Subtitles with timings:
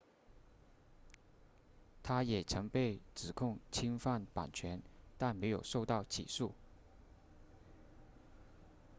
[2.01, 4.81] 他也曾被指控侵犯版权
[5.19, 6.55] 但没有受到起诉